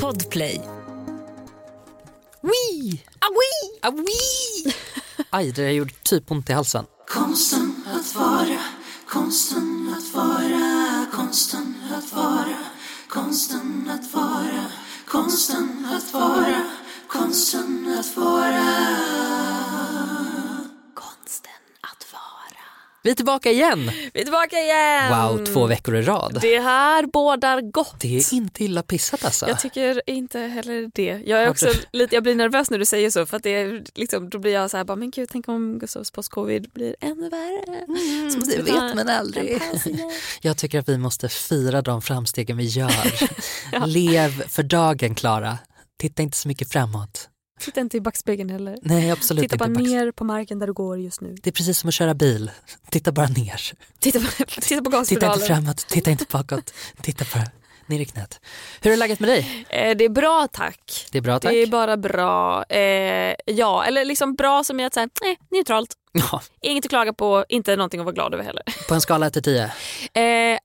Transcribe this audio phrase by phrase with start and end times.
[0.00, 0.60] Podplay.
[2.42, 3.02] Wee!
[3.20, 3.78] Awi!
[3.82, 4.74] Awi!
[5.30, 6.84] Aj, det gjorde typ ont i halsen.
[7.08, 8.58] Konsten att vara,
[9.08, 12.58] konsten att vara, konsten att vara,
[13.08, 14.64] konsten att vara,
[15.06, 16.62] konsten att vara,
[17.08, 19.61] konsten att vara.
[23.04, 23.90] Vi är tillbaka igen!
[24.14, 25.10] Vi är tillbaka igen!
[25.10, 26.38] Wow, två veckor i rad.
[26.40, 28.00] Det här bådar gott.
[28.00, 29.48] Det är inte illa pissat alltså.
[29.48, 31.22] Jag tycker inte heller det.
[31.26, 33.84] Jag, är också lite, jag blir nervös när du säger så för att det är
[33.94, 37.28] liksom, då blir jag så här, bara, men gud tänk om Gustavs post-covid blir ännu
[37.28, 37.86] värre.
[38.32, 39.62] Så måste det vet man aldrig.
[40.40, 43.86] Jag tycker att vi måste fira de framstegen vi gör.
[43.86, 45.58] Lev för dagen, Klara.
[45.98, 47.28] Titta inte så mycket framåt.
[47.64, 48.76] Titta inte i backspegeln heller.
[48.82, 49.80] Nej, absolut Titta bara inte.
[49.82, 51.34] Ner på marken där du går just nu.
[51.42, 52.50] Det är precis som att köra bil.
[52.90, 53.60] Titta bara ner.
[53.98, 55.40] Titta på, titta på Titta inte gaspedalen.
[55.46, 56.74] framåt, titta inte bakåt.
[57.02, 57.44] Titta bara
[57.86, 58.40] ner i knät.
[58.80, 59.66] Hur är läget med dig?
[59.68, 61.06] Eh, det är bra tack.
[61.12, 61.52] Det är bra, tack.
[61.52, 62.64] Det är bara bra.
[62.64, 65.94] Eh, ja, eller liksom bra som i att säga, eh, neutralt.
[66.12, 68.62] Ja, Inget att klaga på, inte någonting att vara glad över heller.
[68.88, 69.62] på en skala 1 till 10.
[69.64, 69.70] Eh,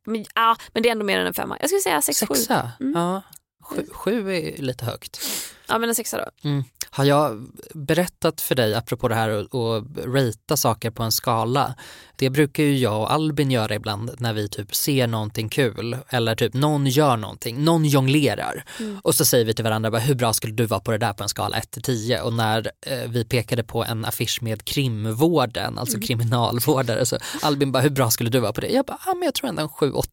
[0.06, 1.58] men, ja, men det är ändå mer än en femma.
[1.60, 2.36] Jag skulle säga sex, sju.
[2.36, 2.72] Sexa?
[2.80, 2.94] Mm.
[3.02, 3.22] Ja.
[3.64, 5.20] Sju, sju är lite högt.
[5.68, 6.50] Ja men en sexa då.
[6.50, 6.64] Mm.
[6.90, 11.76] Har jag berättat för dig, apropå det här att ratea saker på en skala,
[12.16, 16.36] det brukar ju jag och Albin göra ibland när vi typ ser någonting kul eller
[16.36, 18.64] typ någon gör någonting, någon jonglerar
[19.02, 21.14] och så säger vi till varandra bara, hur bra skulle du vara på det där
[21.14, 24.66] på en skala 1 till 10 och när eh, vi pekade på en affisch med
[24.66, 28.68] krimvården, alltså kriminalvårdare, så Albin bara, hur bra skulle du vara på det?
[28.68, 30.04] Jag bara, ah, men jag tror ändå en 7-8.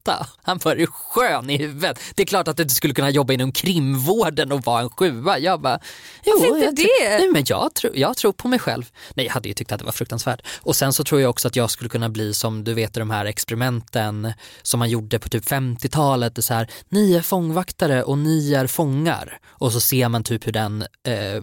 [0.43, 2.01] Han bara, är skön i huvudet?
[2.15, 5.39] Det är klart att du inte skulle kunna jobba inom krimvården och vara en sjua.
[5.45, 5.81] Jag bara,
[6.25, 7.19] jo, Varför inte jag det?
[7.19, 8.91] Nej, men jag, tror, jag tror på mig själv.
[9.15, 10.47] Nej, jag hade ju tyckt att det var fruktansvärt.
[10.63, 13.11] Och sen så tror jag också att jag skulle kunna bli som du vet de
[13.11, 16.35] här experimenten som man gjorde på typ 50-talet.
[16.35, 19.39] Det är Så här, ni är fångvaktare och ni är fångar.
[19.47, 21.43] Och så ser man typ hur den eh,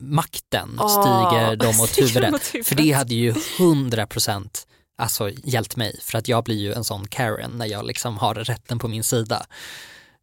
[0.00, 2.66] makten Ah, stiger dem åt huvudet.
[2.66, 4.66] För det hade ju 100 procent
[4.98, 6.00] alltså, hjälpt mig.
[6.02, 9.04] För att jag blir ju en sån Karen när jag liksom har rätten på min
[9.04, 9.46] sida.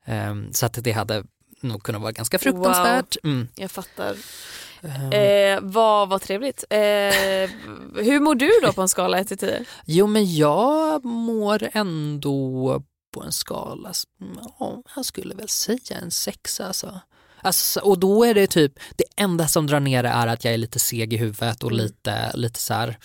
[0.05, 1.23] Ehm, så att det hade
[1.63, 3.17] nog kunnat vara ganska fruktansvärt.
[3.23, 3.47] Mm.
[3.55, 4.15] Jag fattar.
[4.83, 6.63] Ehm, Eh, vad, vad trevligt.
[6.69, 6.79] Eh,
[8.03, 9.65] hur mår du då på en skala 1 till 10?
[9.85, 12.83] Jo men jag mår ändå
[13.13, 13.91] på en skala,
[14.59, 16.99] ja, jag skulle väl säga en sexa alltså.
[17.41, 17.79] alltså.
[17.79, 20.57] Och då är det typ, det enda som drar ner det är att jag är
[20.57, 21.83] lite seg i huvudet och Mm.
[21.83, 22.97] lite, lite så här,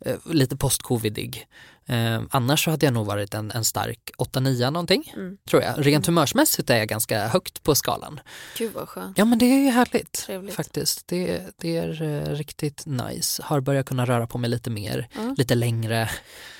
[0.00, 1.46] eh, lite postcovidig.
[1.86, 5.36] Eh, annars så hade jag nog varit en, en stark 8-9 någonting, Mm.
[5.50, 5.86] tror jag.
[5.86, 8.20] Rent humörsmässigt är jag ganska högt på skalan.
[8.58, 9.18] Gud vad skönt.
[9.18, 10.54] Ja men det är ju härligt Trevligt.
[10.54, 11.06] faktiskt.
[11.06, 13.42] Det, det är eh, riktigt nice.
[13.42, 15.34] Har börjat kunna röra på mig lite mer, Ja.
[15.38, 16.10] lite längre.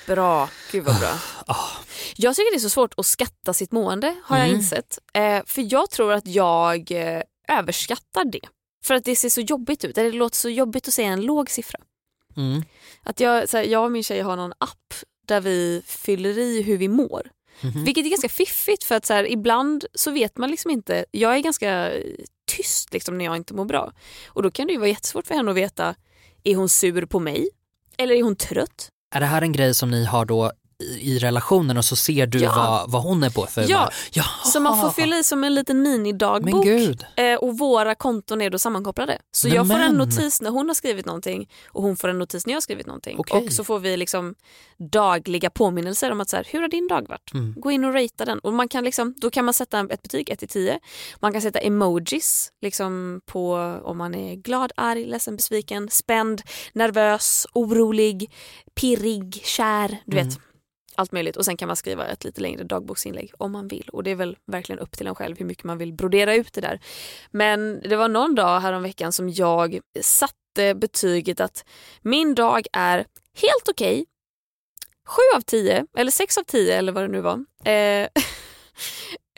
[0.07, 1.13] Bra, gud vad bra.
[1.47, 1.55] Ah.
[2.15, 4.59] Jag tycker det är så svårt att skatta sitt mående har jag Mm.
[4.59, 4.99] insett.
[5.13, 8.41] Eh, för jag tror att jag eh, överskattar det.
[8.85, 11.21] För att det ser så jobbigt ut, eller det låter så jobbigt att säga en
[11.21, 11.79] låg siffra.
[12.37, 12.63] Mm.
[13.03, 14.93] Att jag, så här, jag och min tjej har någon app
[15.25, 17.29] där vi fyller i hur vi mår.
[17.61, 17.83] Mhm.
[17.83, 21.35] Vilket är ganska fiffigt för att så här, ibland så vet man liksom inte, jag
[21.35, 21.91] är ganska
[22.45, 23.93] tyst liksom när jag inte mår bra.
[24.27, 25.95] Och då kan det ju vara jättesvårt för henne att veta,
[26.43, 27.49] är hon sur på mig?
[27.97, 28.89] Eller är hon trött?
[29.15, 30.51] Är det här en grej som ni har då
[31.03, 32.53] i, relationen och så ser du Ja.
[32.55, 33.89] vad, vad hon är på för Ja.
[34.11, 34.23] Ja.
[34.45, 36.65] Så man får fylla i som en liten Men minidagbok.
[37.15, 39.17] Eh, och våra konton är då sammankopplade.
[39.31, 39.97] Så jag får en Nämen.
[39.97, 42.87] notis när hon har skrivit någonting och hon får en notis när jag har skrivit
[42.87, 43.15] någonting.
[43.19, 43.45] Okej.
[43.45, 44.35] Och så får vi liksom
[44.91, 47.33] dagliga påminnelser om att så här, hur har din dag varit?
[47.33, 47.53] Mm.
[47.57, 48.39] Gå in och ratea den.
[48.39, 50.79] Och man kan liksom, då kan man sätta ett betyg 1 till 10.
[51.19, 53.53] Man kan sätta emojis liksom på
[53.83, 56.41] om man är glad, arg, ledsen, besviken, spänd,
[56.73, 58.31] nervös, orolig,
[58.75, 59.97] pirrig, kär.
[60.05, 60.39] Du vet.
[60.95, 64.03] Allt möjligt och sen kan man skriva ett lite längre dagboksinlägg om man vill och
[64.03, 66.61] det är väl verkligen upp till en själv hur mycket man vill brodera ut det
[66.61, 66.79] där.
[67.31, 71.65] Men det var någon dag häromveckan som jag satte betyget att
[72.01, 72.97] min dag är
[73.35, 74.05] helt okej,
[75.05, 77.45] Sju av tio eller sex av tio eller vad det nu var.
[77.65, 78.07] Eh,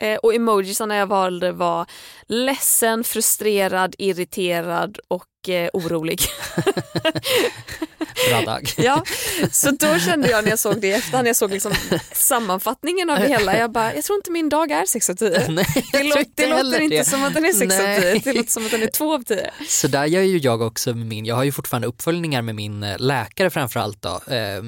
[0.00, 1.86] eh och emojisarna jag valde var
[2.26, 6.20] ledsen, frustrerad, irriterad och eh, orolig.
[8.30, 8.70] Bra dag.
[8.76, 9.02] Ja,
[9.52, 11.72] så då kände jag när jag såg det i efterhand, när jag såg liksom
[12.12, 15.28] sammanfattningen av det hela, jag bara, jag tror inte min dag är 6 av 10.
[15.48, 17.04] Nej, Det, tror låter, det låter inte det.
[17.04, 18.20] som att den är 6 av Nej.
[18.20, 19.50] 10, det låter som att den är 2 av 10.
[19.68, 22.82] Så där gör ju jag också med min, jag har ju fortfarande uppföljningar med min
[22.82, 24.20] eh, läkare framförallt då.
[24.34, 24.62] Eh,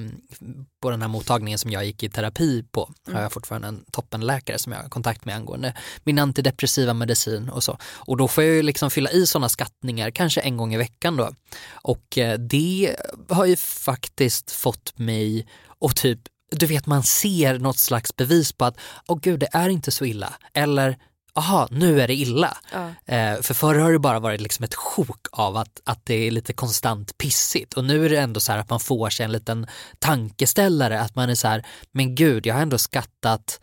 [0.83, 4.59] på den här mottagningen som jag gick i terapi på har jag fortfarande en toppenläkare
[4.59, 7.79] som jag har kontakt med angående min antidepressiva medicin och så.
[7.85, 11.17] Och då får jag ju liksom fylla i sådana skattningar, kanske en gång i veckan
[11.17, 11.33] då.
[11.73, 12.97] Och eh, det
[13.29, 15.47] har ju faktiskt fått mig
[15.81, 16.21] att typ,
[16.51, 18.77] du vet man ser något slags bevis på att,
[19.07, 20.33] åh gud det är inte så illa.
[20.55, 20.99] Eller
[21.39, 22.57] aha, nu är det illa.
[22.73, 23.15] Ja.
[23.15, 26.31] Eh, för förr har det bara varit liksom ett sjok av att, att det är
[26.31, 29.33] lite konstant pissigt och nu är det ändå så här att man får sig en
[29.33, 29.67] liten
[29.99, 33.61] tankeställare att man är så här, men gud jag har ändå skattat,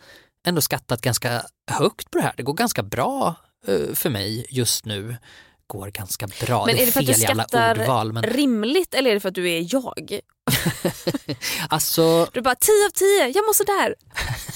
[0.48, 3.36] ändå skattat ganska högt på det här, det går ganska bra
[3.68, 5.16] eh, för mig just nu.
[5.68, 8.94] Går ganska bra, Men det är det för att du jävla skattar ordval men rimligt
[8.94, 10.20] eller är det för att du är jag?
[11.70, 13.96] alltså Du bara 10 av 10, jag måste där.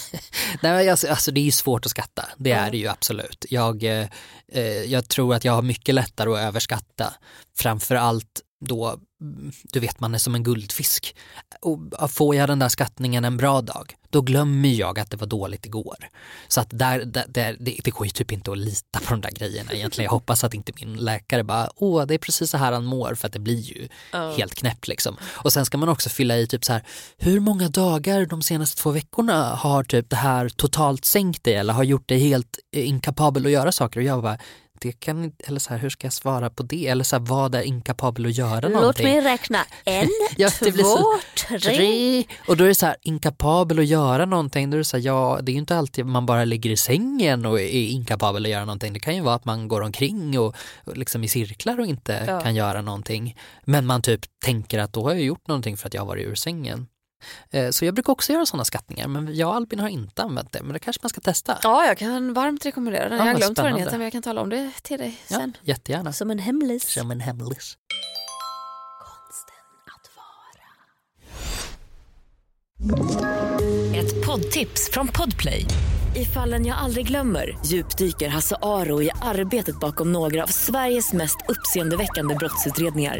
[0.61, 3.45] Nej, alltså, alltså det är ju svårt att skatta, det är det ju absolut.
[3.49, 4.07] Jag, eh,
[4.51, 7.13] eh, jag tror att jag har mycket lättare att överskatta.
[7.57, 8.99] Framförallt då,
[9.63, 11.15] du vet man är som en guldfisk.
[11.61, 15.27] Och får jag den där skattningen en bra dag, då glömmer jag att det var
[15.27, 15.95] dåligt igår.
[16.47, 19.21] Så att där, där, där, det, det går ju typ inte att lita på de
[19.21, 20.03] där grejerna egentligen.
[20.05, 23.15] Jag hoppas att inte min läkare bara, åh det är precis så här han mår,
[23.15, 24.33] för att det blir ju Ja.
[24.37, 25.17] helt knäppt liksom.
[25.23, 26.83] Och sen ska man också fylla i typ så här,
[27.17, 31.73] hur många dagar de senaste två veckorna har typ det här totalt sänkt dig eller
[31.73, 33.99] har gjort dig helt eh, inkapabel att göra saker?
[33.99, 34.37] Och jag bara,
[34.81, 36.87] det kan eller så här, hur ska jag svara på det?
[36.87, 39.05] Eller så här, vad är inkapabel att göra Låt någonting?
[39.05, 39.65] mig räkna.
[39.85, 40.97] En, Ja, så- två,
[41.47, 41.59] tre.
[41.59, 42.23] Tre.
[42.47, 45.03] Och då är det så här, inkapabel att göra någonting, då är det så här,
[45.05, 48.51] ja det är ju inte alltid man bara ligger i sängen och är inkapabel att
[48.51, 48.93] göra någonting.
[48.93, 52.23] Det kan ju vara att man går omkring och, och liksom i cirklar och inte
[52.27, 52.41] Ja.
[52.41, 53.37] kan göra någonting.
[53.65, 56.27] Men man typ tänker att då har jag gjort någonting för att jag har varit
[56.27, 56.87] ur sängen.
[57.49, 60.51] Eh, Så jag brukar också göra sådana skattningar men jag och Albin har inte använt
[60.51, 61.57] det men det kanske man ska testa.
[61.63, 63.17] Ja, jag kan varmt rekommendera den.
[63.17, 63.83] Ja, jag har glömt vad den spännande.
[63.83, 65.57] heter men jag kan tala om det till dig Ja, sen.
[65.61, 66.13] jättegärna.
[66.13, 66.83] Som en hemlis.
[66.93, 67.77] Som en hemlis.
[68.99, 69.55] Konsten
[69.95, 70.65] att vara.
[73.99, 75.65] Ett poddtips från Podplay.
[76.15, 81.37] I fallen jag aldrig glömmer djupdyker Hasse Aro i arbetet bakom några av Sveriges mest
[81.47, 83.19] uppseendeväckande brottsutredningar.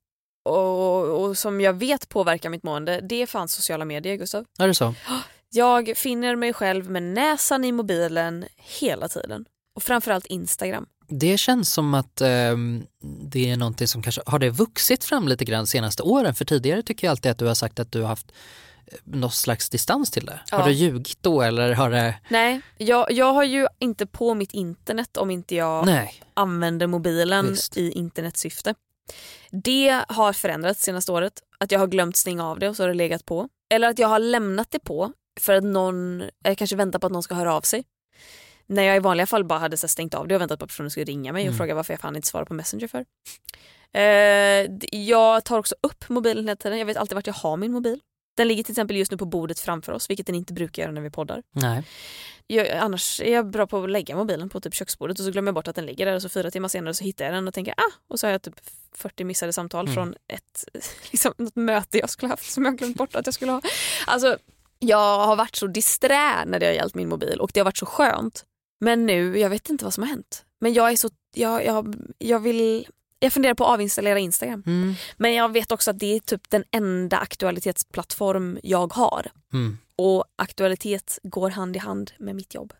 [0.43, 4.45] och, och som jag vet påverkar mitt mående, det är fan sociala medier Gustav.
[4.59, 4.93] Är det så?
[5.49, 8.45] Jag finner mig själv med näsan i mobilen
[8.79, 9.45] hela tiden.
[9.75, 10.85] Och framförallt Instagram.
[11.07, 12.83] Det känns som att ehm,
[13.31, 16.35] det är någonting som kanske, har det vuxit fram lite grann senaste åren?
[16.35, 18.31] För tidigare tycker jag alltid att du har sagt att du har haft
[18.87, 20.39] eh, någon slags distans till det.
[20.51, 20.65] Har Ja.
[20.65, 25.17] du ljugit då eller har det, Nej, jag, jag har ju inte på mitt internet
[25.17, 26.13] om inte jag nej.
[26.33, 27.77] använder mobilen Visst.
[27.77, 28.75] i internetsyfte.
[29.51, 31.33] Det har förändrats senaste året.
[31.57, 33.49] Att jag har glömt stänga av det och så har det legat på.
[33.73, 37.13] Eller att jag har lämnat det på för att någon, jag kanske väntar på att
[37.13, 37.83] någon ska höra av sig.
[38.67, 40.69] När jag i vanliga fall bara hade så stängt av det och väntat på att
[40.69, 41.57] personen skulle ringa mig och Mm.
[41.57, 43.05] fråga varför jag fan inte svarar på Messenger för.
[43.93, 46.79] Eh, jag tar också upp mobilen hela tiden.
[46.79, 47.99] Jag vet alltid vart jag har min mobil.
[48.37, 50.91] Den ligger till exempel just nu på bordet framför oss, vilket den inte brukar göra
[50.91, 51.43] när vi poddar.
[51.51, 51.83] nej.
[52.55, 55.47] Jag, annars är jag bra på att lägga mobilen på typ köksbordet och så glömmer
[55.47, 57.47] jag bort att den ligger där och så fyra timmar senare så hittar jag den
[57.47, 58.55] och tänker ah och så har jag typ
[58.95, 59.95] 40 missade samtal Mm.
[59.95, 60.65] från ett
[61.11, 63.61] liksom, något möte jag skulle haft som jag glömt bort att jag skulle ha.
[64.07, 64.37] Alltså
[64.79, 67.77] jag har varit så disträ när det har gällt min mobil och det har varit
[67.77, 68.45] så skönt.
[68.79, 70.45] Men nu, jag vet inte vad som har hänt.
[70.59, 72.87] Men jag är så, jag, jag, jag vill,
[73.23, 74.63] jag funderar på att avinstallera Instagram.
[74.65, 74.95] Mm.
[75.17, 79.31] Men jag vet också att det är typ den enda aktualitetsplattform jag har.
[79.53, 79.77] Mm.
[79.95, 82.73] Och aktualitet går hand i hand med mitt jobb.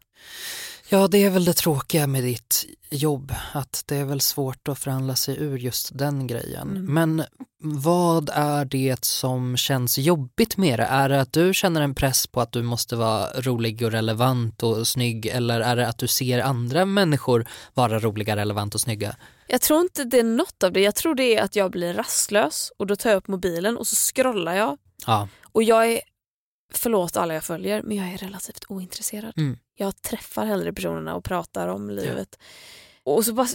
[0.93, 4.79] Ja, det är väl det tråkiga med ditt jobb, att det är väl svårt att
[4.79, 6.69] förhandla sig ur just den grejen.
[6.69, 6.93] Mm.
[6.93, 7.23] Men
[7.63, 10.85] vad är det som känns jobbigt med det?
[10.85, 14.63] Är det att du känner en press på att du måste vara rolig och relevant
[14.63, 19.15] och snygg eller är det att du ser andra människor vara roliga, relevant och snygga?
[19.47, 20.81] Jag tror inte det är något av det.
[20.81, 23.87] Jag tror det är att jag blir rastlös och då tar jag upp mobilen och
[23.87, 24.77] så scrollar jag.
[25.05, 26.01] Ja, Och jag är,
[26.73, 29.33] förlåt alla jag följer, men jag är relativt ointresserad.
[29.37, 29.57] Mm.
[29.75, 32.37] Jag träffar hellre personerna och pratar om livet.
[33.03, 33.47] Och så bara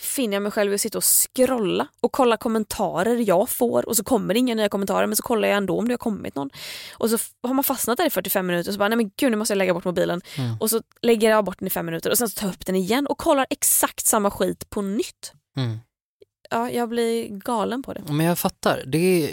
[0.00, 4.04] finner jag mig själv att sitta och scrolla och kolla kommentarer jag får och så
[4.04, 6.50] kommer det inga nya kommentarer men så kollar jag ändå om det har kommit någon.
[6.98, 9.30] Och så har man fastnat där i 45 minuter och så bara nej men gud
[9.30, 10.20] nu måste jag lägga bort mobilen.
[10.38, 10.56] Mm.
[10.60, 12.66] Och så lägger jag bort den i fem minuter och sen så tar jag upp
[12.66, 15.32] den igen och kollar exakt samma skit på nytt.
[15.56, 15.78] mm.
[16.50, 18.02] Ja, jag blir galen på det.
[18.08, 18.82] Men jag fattar.
[18.86, 19.30] Det är,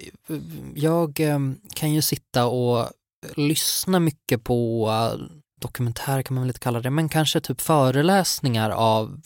[0.75, 1.40] jag eh,
[1.75, 2.90] kan ju sitta och
[3.36, 5.20] lyssna mycket på eh,
[5.62, 9.22] dokumentär kan man väl inte kalla det, men kanske typ föreläsningar av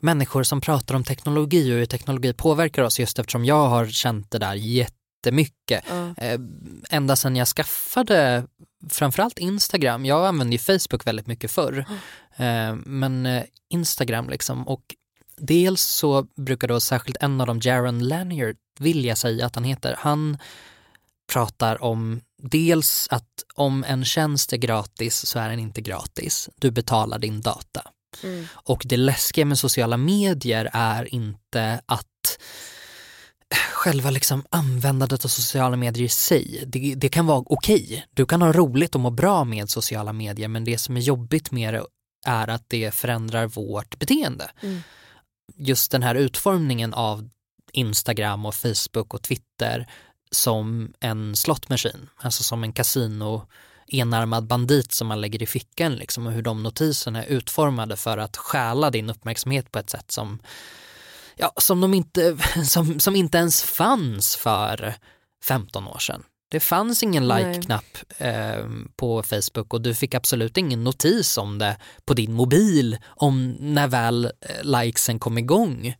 [0.00, 4.30] människor som pratar om teknologi och hur teknologi påverkar oss just eftersom jag har känt
[4.30, 5.90] det där jättemycket.
[6.16, 6.40] Eh,
[6.90, 8.46] ända sedan jag skaffade
[8.90, 11.86] framförallt Instagram, jag använde ju Facebook väldigt mycket förr,
[12.36, 14.68] eh, men Instagram liksom.
[14.68, 14.82] Och
[15.36, 19.64] dels så brukar då särskilt en av dem, Jaron Lanier, vill jag säga att han
[19.64, 20.38] heter, han
[21.32, 26.48] pratar om dels att om en tjänst är gratis så är den inte gratis.
[26.58, 27.82] Du betalar din data.
[28.22, 28.46] Mm.
[28.52, 32.38] Och det läskiga med sociala medier är inte att
[33.72, 38.06] själva liksom användandet av sociala medier i sig, det, det kan vara okej.
[38.10, 41.50] Du kan ha roligt och må bra med sociala medier men det som är jobbigt
[41.50, 41.84] med det
[42.26, 44.50] är att det förändrar vårt beteende.
[44.62, 44.80] Mm.
[45.56, 47.28] Just den här utformningen av
[47.72, 49.86] Instagram och Facebook och Twitter
[50.32, 53.46] som en slottmaskin, alltså som en kasino
[53.86, 58.18] enarmad bandit som man lägger i fickan liksom och hur de notiserna är utformade för
[58.18, 60.38] att stjäla din uppmärksamhet på ett sätt som
[61.36, 64.94] ja, som, de inte, som, som inte ens fanns för
[65.44, 66.22] 15 år sedan.
[66.50, 71.76] Det fanns ingen like-knapp eh, på Facebook och du fick absolut ingen notis om det
[72.04, 74.30] på din mobil om när väl eh,
[74.62, 75.94] likesen kom igång.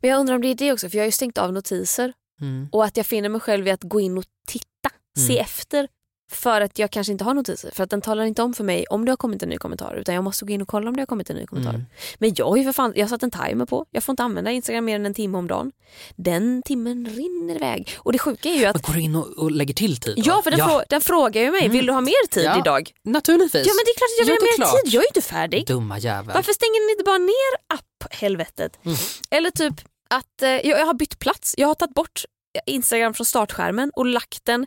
[0.00, 2.12] Men jag undrar om det är det också, för jag har ju stängt av notiser
[2.40, 2.68] Mm.
[2.72, 5.44] och att jag finner mig själv i att gå in och titta, se Mm.
[5.44, 5.88] efter
[6.30, 7.70] för att jag kanske inte har notiser.
[7.74, 9.94] För att den talar inte om för mig om det har kommit en ny kommentar
[9.94, 11.74] utan jag måste gå in och kolla om det har kommit en ny kommentar.
[11.74, 11.86] Mm.
[12.18, 13.86] Men jag har ju för fan, jag har satt en timer på.
[13.90, 15.72] Jag får inte använda Instagram mer än en timme om dagen.
[16.16, 17.90] Den timmen rinner iväg.
[17.98, 20.16] Och det sjuka är ju Men att går du in och, och lägger till tid?
[20.16, 20.22] då?
[20.26, 21.72] Ja, för den, Frå den frågar ju mig, Mm.
[21.72, 22.58] vill du ha mer tid Ja.
[22.60, 22.90] idag?
[23.04, 23.66] Naturligtvis.
[23.66, 24.84] Ja men det är klart att jag vill Ja, ha mer klart.
[24.84, 25.66] tid, jag är ju inte färdig.
[25.66, 26.34] Dumma jävel.
[26.34, 28.78] Varför stänger ni inte bara ner app-helvetet?
[28.84, 28.96] Mm.
[29.30, 29.74] Eller typ
[30.14, 32.22] att eh, jag, har bytt plats, jag har tagit bort
[32.66, 34.66] Instagram från startskärmen och lagt den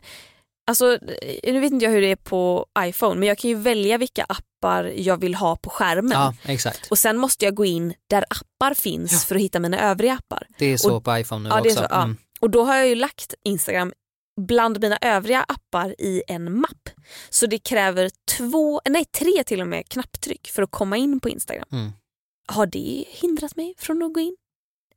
[0.66, 3.56] Alltså, eh, nu vet inte jag hur det är på iPhone men jag kan ju
[3.56, 6.12] välja vilka appar jag vill ha på skärmen.
[6.12, 6.90] Ja, exakt.
[6.90, 9.18] Och sen måste jag gå in där appar finns Ja.
[9.18, 10.46] för att hitta mina övriga appar.
[10.58, 11.82] Det är så och- på iPhone nu ja, det är också.
[11.82, 12.02] så, ja.
[12.02, 12.16] Mm.
[12.40, 13.92] Och då har jag ju lagt Instagram
[14.40, 16.88] bland mina övriga appar i en mapp.
[17.30, 21.28] Så det kräver två, nej tre till och med knapptryck för att komma in på
[21.28, 21.68] Instagram.
[21.72, 21.92] Mm.
[22.48, 24.36] Har det hindrat mig från att gå in?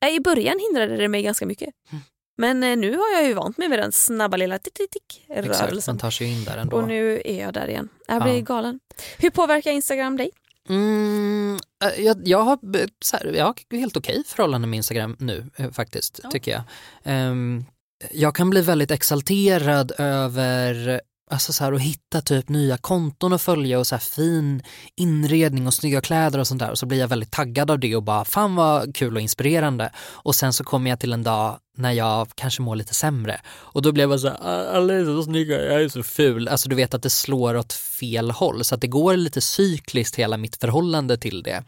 [0.02, 1.70] Eh, I början hindrade det mig ganska mycket.
[1.92, 2.04] Mm.
[2.38, 5.26] Men eh, nu har jag ju vant mig vid den snabba lilla tick, tick, tick,
[5.30, 5.94] Exakt, rörelsen.
[5.94, 6.78] man tar sig in där ändå.
[6.78, 7.90] Och nu är jag där igen.
[8.08, 8.40] Jag blir Ja.
[8.42, 8.80] galen.
[9.18, 10.30] Hur påverkar Instagram dig?
[10.70, 12.60] Mm, eh, jag, jag, har,
[13.06, 16.32] så här, jag har helt okej förhållande med Instagram nu eh, faktiskt, Ja.
[16.32, 16.62] tycker jag.
[17.04, 17.66] Ehm,
[18.12, 23.42] jag kan bli väldigt exalterad över Alltså så här, att hitta typ nya konton att
[23.42, 24.64] följa och så här fin
[24.96, 27.96] inredning och snygga kläder och sånt där och så blir jag väldigt taggad av det
[27.96, 31.60] och bara fan vad kul och inspirerande och sen så kommer jag till en dag
[31.78, 34.94] när jag kanske mår lite sämre och då blir jag bara så här, ah, alla
[34.94, 36.48] är så snygga, jag är så ful.
[36.48, 40.16] Alltså du vet att det slår åt fel håll så att det går lite cykliskt
[40.16, 41.64] hela mitt förhållande till det.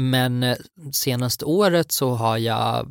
[0.00, 0.56] Men eh,
[0.92, 2.88] senaste året så har jag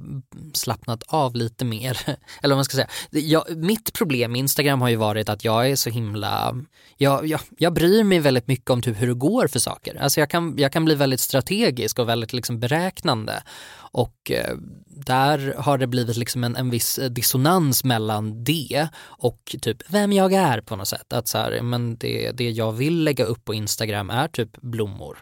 [0.53, 1.99] slappnat av lite mer.
[2.41, 2.89] Eller vad man ska säga.
[3.09, 6.55] Jag, mitt problem med Instagram har ju varit att jag är så himla...
[6.97, 10.01] Jag, jag, jag bryr mig väldigt mycket om typ hur det går för saker.
[10.01, 13.43] Alltså jag, kan, jag kan bli väldigt strategisk och väldigt liksom beräknande.
[13.91, 14.55] Och eh,
[14.87, 20.33] där har det blivit liksom en, en viss dissonans mellan det och typ vem jag
[20.33, 21.13] är på något sätt.
[21.13, 25.17] Att så här, men det, det jag vill lägga upp på Instagram är typ blommor.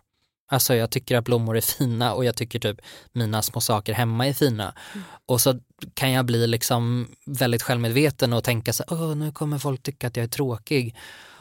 [0.48, 2.78] Alltså jag tycker att blommor är fina och jag tycker typ
[3.14, 4.74] mina små saker hemma är fina.
[5.25, 5.60] Och så
[5.94, 10.08] kan jag bli liksom väldigt självmedveten och tänka så här, Åh, nu kommer folk tycka
[10.08, 10.96] att jag är tråkig.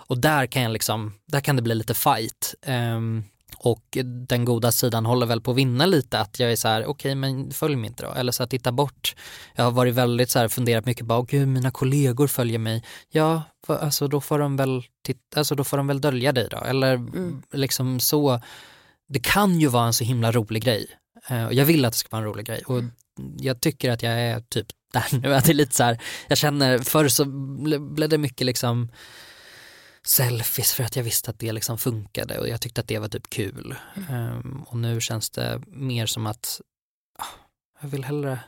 [0.06, 2.54] Och där kan jag liksom, där kan det bli lite fight.
[2.62, 3.24] Ehm,
[3.58, 6.86] och den goda sidan håller väl på att vinna lite att jag är så här,
[6.86, 8.12] okej men följ mig inte då.
[8.12, 9.14] Eller så att titta bort.
[9.54, 12.84] Jag har varit väldigt så här, funderat mycket åh gud mina kollegor följer mig.
[13.10, 16.56] Ja, alltså då får de väl, titta, alltså då får de väl dölja dig då.
[16.58, 17.42] Eller Mm.
[17.52, 18.40] liksom så
[19.08, 20.86] det kan ju vara en så himla rolig grej.
[21.28, 22.62] Eh, jag vill att det ska vara en rolig grej.
[22.66, 22.82] Och
[23.38, 25.34] jag tycker att jag är typ där nu.
[25.34, 28.92] Att det är lite så här, jag känner, förr så ble- blev det mycket liksom
[30.06, 33.08] selfies för att jag visste att det liksom funkade och jag tyckte att det var
[33.08, 33.74] typ kul.
[34.10, 36.60] Ehm, och nu känns det mer som att
[37.18, 37.24] ah,
[37.80, 38.38] jag vill hellre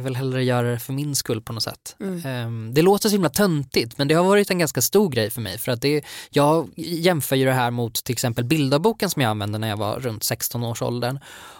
[0.00, 1.96] jag vill hellre göra det för min skull på något sätt.
[2.00, 2.26] Mm.
[2.26, 5.40] Ehm, Det låter så himla töntigt men det har varit en ganska stor grej för
[5.40, 9.30] mig för att det, jag jämför ju det här mot till exempel bildarboken som jag
[9.30, 11.18] använde när jag var runt 16 års åldern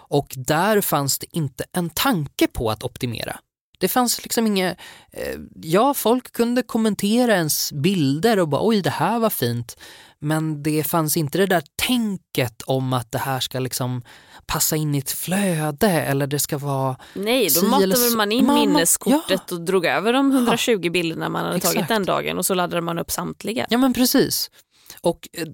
[0.08, 3.36] och där fanns det inte en tanke på att optimera.
[3.78, 4.78] Det fanns liksom inget,
[5.12, 9.76] eh, ja folk kunde kommentera ens bilder och bara oj det här var fint
[10.20, 14.02] men det fanns inte det där tänket om att det här ska liksom
[14.46, 18.60] passa in i ett flöde eller det ska vara Nej, då matade man in Man-
[18.60, 21.74] minneskortet och drog över de 120 bilderna man hade Exakt.
[21.74, 23.66] tagit den dagen och så laddade man upp samtliga.
[23.70, 24.50] Ja men precis.
[25.00, 25.46] Och eh,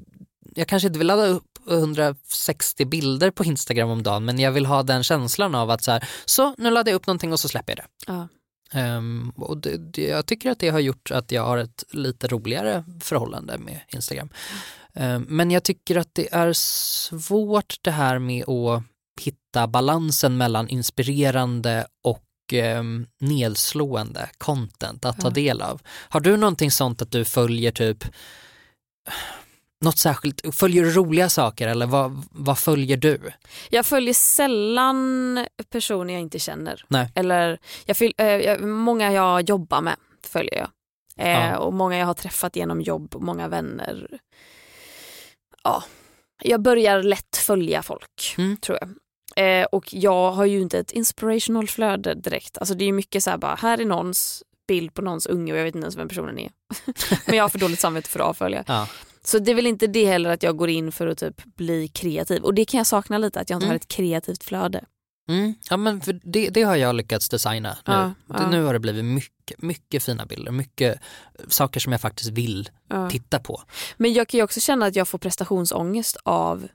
[0.54, 4.66] jag kanske inte vill ladda upp 160 bilder på Instagram om dagen men jag vill
[4.66, 7.48] ha den känslan av att så här, så nu laddar jag upp någonting och så
[7.48, 8.12] släpper jag det.
[8.12, 8.28] Ja.
[8.72, 12.28] Ehm, och det, det, jag tycker att det har gjort att jag har ett lite
[12.28, 14.28] roligare förhållande med Instagram.
[14.94, 18.82] Ehm, men jag tycker att det är svårt det här med att
[19.20, 22.82] hitta balansen mellan inspirerande och eh,
[23.20, 25.82] nedslående content att ta del av.
[25.88, 28.04] Har du någonting sånt att du följer typ
[29.84, 33.20] något särskilt, följer du roliga saker eller vad, vad följer du?
[33.70, 36.84] Jag följer sällan personer jag inte känner.
[36.88, 37.12] Nej.
[37.14, 40.68] Eller jag fyll, eh, många jag jobbar med följer jag.
[41.26, 41.58] Eh, Ja.
[41.58, 44.08] Och många jag har träffat genom jobb många vänner.
[45.64, 45.84] Ja,
[46.42, 48.56] jag börjar lätt följa folk Mm.
[48.56, 48.90] tror jag.
[49.38, 52.58] Eh, och jag har ju inte ett inspirational flöde direkt.
[52.58, 55.58] Alltså det är mycket så här bara, här är någons bild på någons unge och
[55.58, 56.50] jag vet inte ens vem personen är.
[57.26, 58.64] Men jag har för dåligt samvete för att avfölja.
[58.66, 58.88] Ja.
[59.26, 61.88] Så det är väl inte det heller att jag går in för att typ bli
[61.88, 62.42] kreativ.
[62.42, 63.70] Och det kan jag sakna lite, att jag inte Mm.
[63.70, 64.84] har ett kreativt flöde.
[65.28, 65.54] Mm.
[65.70, 67.92] Ja men för det, det har jag lyckats designa nu.
[67.92, 68.50] Ja, ja.
[68.50, 71.00] nu har det blivit mycket, mycket fina bilder, mycket
[71.48, 73.10] saker som jag faktiskt vill Ja.
[73.10, 73.62] titta på.
[73.96, 76.68] Men jag kan ju också känna att jag får prestationsångest av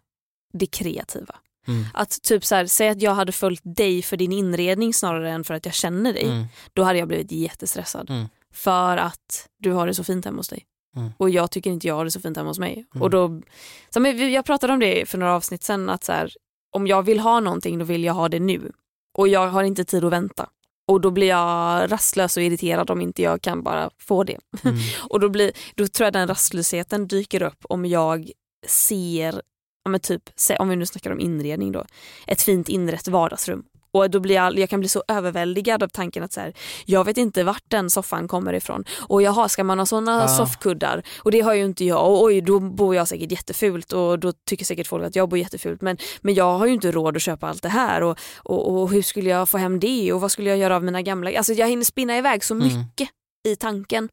[0.53, 1.35] det kreativa.
[1.67, 1.85] Mm.
[1.93, 5.43] Att typ så här, säg att jag hade följt dig för din inredning snarare än
[5.43, 6.23] för att jag känner dig.
[6.25, 6.45] Mm.
[6.73, 8.09] Då hade jag blivit jättestressad.
[8.09, 8.27] Mm.
[8.53, 10.65] För att du har det så fint hemma hos dig.
[10.95, 11.09] Mm.
[11.17, 12.85] Och jag tycker inte jag har det så fint hemma hos mig.
[12.93, 13.01] Mm.
[13.01, 13.41] Och då,
[13.89, 16.33] så, men jag pratade om det för några avsnitt sen att så här,
[16.71, 18.71] om jag vill ha någonting då vill jag ha det nu.
[19.17, 20.49] Och jag har inte tid att vänta.
[20.87, 24.37] Och då blir jag rastlös och irriterad om inte jag kan bara få det.
[24.63, 24.77] Mm.
[25.09, 28.31] Och då, blir, då tror jag den rastlösheten dyker upp om jag
[28.67, 29.41] ser,
[29.83, 30.29] ja men typ,
[30.59, 31.85] om vi nu snackar om inredning då,
[32.27, 33.63] ett fint inrett vardagsrum.
[33.93, 36.53] Och då blir jag, jag kan bli så överväldigad av tanken att så här,
[36.85, 38.83] jag vet inte vart den soffan kommer ifrån.
[39.07, 40.27] Och jaha, ska man ha sådana Ah.
[40.27, 41.03] soffkuddar?
[41.19, 42.05] Och det har ju inte jag.
[42.11, 45.39] Och oj, då bor jag säkert jättefult och då tycker säkert folk att jag bor
[45.39, 45.81] jättefult.
[45.81, 48.03] Men, men jag har ju inte råd att köpa allt det här.
[48.03, 50.13] Och, och, och hur skulle jag få hem det?
[50.13, 51.37] Och vad skulle jag göra av mina gamla?
[51.37, 52.67] Alltså jag hinner spinna iväg så Mm.
[52.67, 53.09] mycket
[53.47, 54.09] i tanken.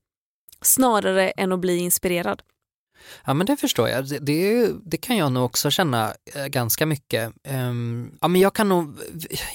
[0.63, 2.43] Snarare än att bli inspirerad.
[3.25, 4.09] Ja men det förstår jag.
[4.09, 7.33] Det, det, det kan jag nog också känna eh, ganska mycket.
[7.49, 8.99] Um, ja, men jag, kan nog,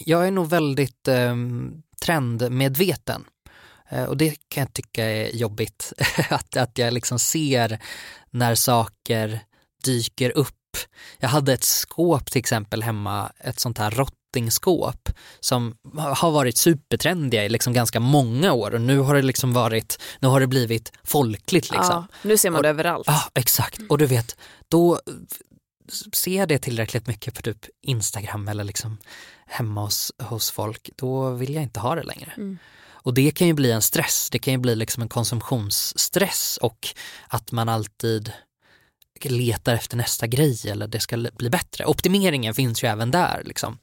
[0.06, 3.26] jag är nog väldigt um, trendmedveten.
[3.94, 5.94] Uh, och det kan jag tycka är jobbigt.
[6.30, 7.80] att, att jag liksom ser
[8.30, 9.40] när saker
[9.84, 10.78] dyker upp.
[11.20, 16.58] Jag hade ett skåp till exempel hemma, ett sånt här rått rottingskåp som har varit
[16.58, 20.48] supertrendiga i liksom ganska många år och nu har det liksom varit, nu har det
[20.48, 21.90] blivit folkligt liksom.
[21.90, 23.08] Ja, nu ser man Och- det överallt.
[23.08, 23.80] Ja, exakt.
[23.90, 24.36] Och du vet,
[24.68, 25.00] då
[26.14, 28.98] ser jag det tillräckligt mycket på typ Instagram eller liksom
[29.46, 32.32] hemma hos, hos folk, då vill jag inte ha det längre.
[32.38, 32.58] Mm.
[33.06, 36.88] Och det kan ju bli en stress, det kan ju bli liksom en konsumtionsstress och
[37.28, 38.32] att man alltid
[39.24, 41.86] letar efter nästa grej eller det ska bli bättre.
[41.86, 43.42] Optimeringen finns ju även där.
[43.46, 43.78] Liksom.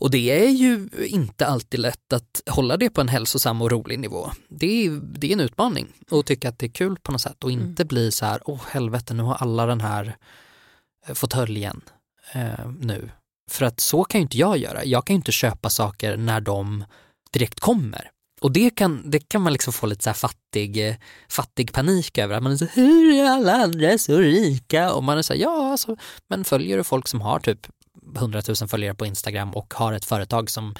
[0.00, 3.98] Och det är ju inte alltid lätt att hålla det på en hälsosam och rolig
[3.98, 4.30] nivå.
[4.48, 7.44] Det är, det är en utmaning att tycka att det är kul på något sätt
[7.44, 10.16] och inte bli så här, åh helvete nu har alla den här
[11.06, 11.80] eh, fåtöljen
[12.32, 13.10] eh, nu.
[13.50, 14.84] För att så kan ju inte jag göra.
[14.84, 16.84] Jag kan ju inte köpa saker när de
[17.32, 18.10] direkt kommer.
[18.40, 20.94] Och det kan, det kan man liksom få lite så här fattig, eh,
[21.28, 22.36] fattig panik över.
[22.36, 24.92] Att man är så hur är alla andra så rika?
[24.92, 25.96] Och man är så här, ja alltså,
[26.28, 27.66] men följer du folk som har typ
[28.18, 30.74] 100 000 följare på Instagram och har ett företag som,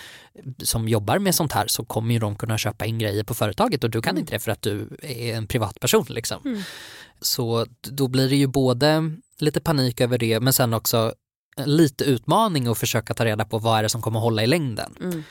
[0.63, 3.85] som jobbar med sånt här så kommer ju de kunna köpa in grejer på företaget
[3.85, 6.07] och du kan inte det för att du är en privatperson.
[6.09, 6.43] Liksom.
[6.45, 6.63] Mm.
[7.21, 11.15] Så då blir det ju både lite panik över det men sen också
[11.65, 14.95] lite utmaning att försöka ta reda på vad är det som kommer hålla i längden.
[15.01, 15.25] Mm.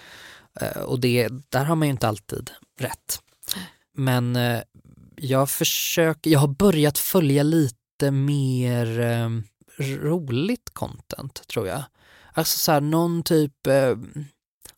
[0.61, 3.21] Eh, Och det, där har man ju inte alltid rätt.
[3.93, 4.61] Men eh,
[5.15, 9.29] jag försöker, jag har börjat följa lite mer eh,
[9.85, 11.83] roligt content tror jag.
[12.37, 13.95] Alltså så här, någon typ eh,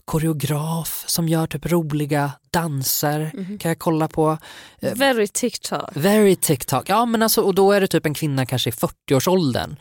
[0.05, 3.57] koreograf som gör typ roliga danser Mhm.
[3.57, 4.37] kan jag kolla på.
[4.79, 5.89] Eh, Very TikTok.
[5.93, 9.75] Very TikTok, ja men alltså och då är det typ en kvinna kanske i 40-årsåldern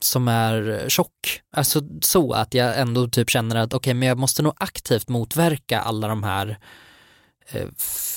[0.00, 1.40] som är tjock.
[1.56, 5.80] Alltså så att jag ändå typ känner att okej men jag måste nog aktivt motverka
[5.80, 6.58] alla de här
[7.48, 7.66] eh,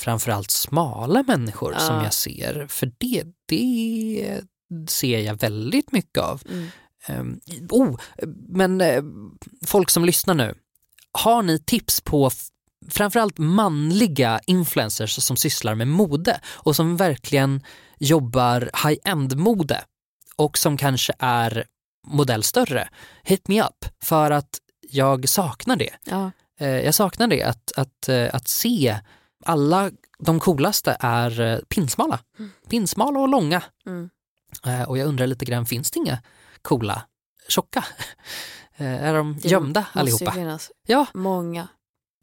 [0.04, 1.78] framförallt smala människor Ja.
[1.78, 2.66] som jag ser.
[2.68, 4.40] För det, det
[4.88, 6.42] ser jag väldigt mycket av.
[6.50, 6.68] Mm.
[7.08, 7.40] Um,
[7.70, 7.98] oh,
[8.48, 9.02] men eh,
[9.66, 10.54] folk som lyssnar nu,
[11.12, 12.30] har ni tips på
[12.88, 17.62] framförallt manliga influencers som sysslar med mode och som verkligen
[17.98, 19.84] jobbar high-end mode
[20.36, 21.64] och som kanske är
[22.06, 22.88] modell större?
[23.22, 24.58] Hit me up för att
[24.90, 25.90] jag saknar det.
[26.04, 26.30] Ja.
[26.60, 28.98] Eh, Jag saknar det, att, att, eh, att se
[29.44, 32.20] alla de coolaste är pinsmala.
[32.68, 33.62] Pinsmala och långa.
[33.86, 34.10] Mm.
[34.86, 36.18] Och jag undrar lite grann, finns det inga
[36.66, 37.02] coola,
[37.48, 37.84] tjocka?
[38.78, 40.32] Eh, Är de Det gömda ju allihopa?
[40.32, 41.68] finnas Ja, många.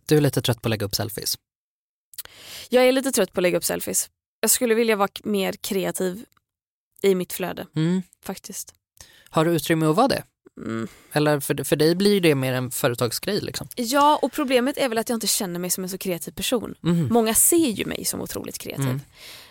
[0.06, 1.38] du är lite trött på att lägga upp selfies.
[2.69, 4.10] Jag är lite trött på att lägga upp selfies.
[4.39, 6.25] Jag skulle vilja vara mer kreativ
[7.01, 8.01] i mitt flöde Mm.
[8.25, 8.73] faktiskt.
[9.29, 10.23] Har du utrymme att vara det?
[10.58, 10.88] mm.
[11.12, 13.67] Eller för, för dig blir det mer en företagsgrej liksom.
[13.75, 16.75] Ja och problemet är väl att jag inte känner mig som en så kreativ person.
[16.84, 17.08] Mm.
[17.13, 18.86] Många ser ju mig som otroligt kreativ.
[18.86, 19.01] Mm.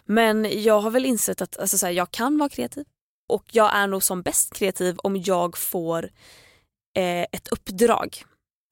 [0.04, 2.84] Men jag har väl insett att alltså, så här, jag kan vara kreativ.
[3.28, 6.04] Och jag är nog som bäst kreativ om jag får
[6.96, 8.24] eh, ett uppdrag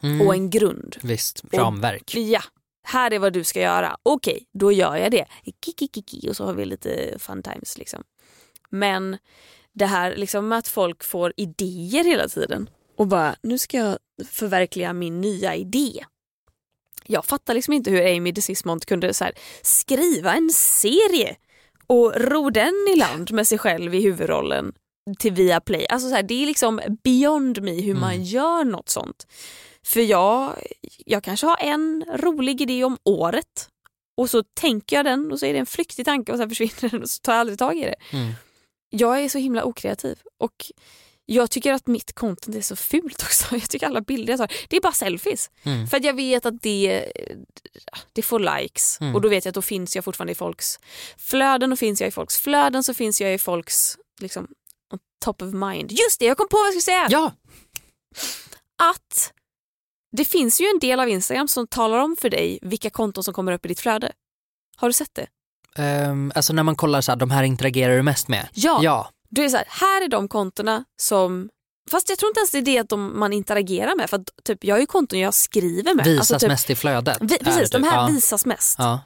[0.02, 0.26] Mm.
[0.26, 0.96] och en grund.
[1.02, 2.14] Visst, ramverk.
[2.14, 2.42] Ja,
[2.82, 3.96] här är vad du ska göra.
[4.02, 5.26] Okej, då gör jag det.
[5.64, 7.78] Kikikiki, och så har vi lite fun times.
[7.78, 8.02] Liksom.
[8.70, 9.18] Men
[9.72, 13.98] det här liksom med att folk får idéer hela tiden och bara nu ska jag
[14.28, 16.04] förverkliga min nya idé.
[17.06, 19.32] Jag fattar liksom inte hur Amy DeSismond kunde här,
[19.62, 21.36] skriva en serie
[21.90, 24.72] och ro den i land med sig själv i huvudrollen
[25.18, 25.86] till Viaplay.
[25.88, 28.22] Alltså så här, det är liksom beyond me hur man Mm.
[28.24, 29.26] gör något sånt.
[29.86, 30.52] För jag,
[31.06, 33.68] jag kanske har en rolig idé om året
[34.16, 36.90] och så tänker jag den och så är det en flyktig tanke och sen försvinner
[36.90, 37.94] den och så tar jag aldrig tag i det.
[38.12, 38.32] Mm.
[38.90, 40.64] Jag är så himla okreativ och
[41.34, 43.54] jag tycker att mitt content är så fult också.
[43.54, 45.50] Jag tycker alla bilder jag tar, det är bara selfies.
[45.62, 45.86] Mm.
[45.86, 47.12] För jag vet att det,
[48.12, 49.14] det får likes Mm.
[49.14, 50.78] och då vet jag att då finns jag fortfarande i folks
[51.16, 54.48] flöden och finns jag i folks flöden så finns jag i folks liksom,
[55.24, 55.92] top of mind.
[55.92, 57.06] Just det, jag kom på vad jag skulle säga!
[57.10, 57.32] Ja,
[58.82, 59.32] Att
[60.16, 63.34] det finns ju en del av Instagram som talar om för dig vilka konton som
[63.34, 64.12] kommer upp i ditt flöde.
[64.76, 65.26] Har du sett det?
[65.76, 68.48] ehm, alltså när man kollar så här, de här interagerar du mest med.
[68.52, 68.80] Ja.
[68.82, 71.48] Ja, Då är så här, här är de kontona som
[71.90, 74.10] Fast jag tror inte ens det är det att de, man interagerar med.
[74.10, 76.04] För att, typ, jag har ju konton jag skriver med.
[76.04, 77.18] visas Alltså, typ, mest i flödet.
[77.20, 77.86] vi, precis, de typ.
[77.90, 78.06] här ja.
[78.06, 78.76] visas mest.
[78.78, 79.00] Ja,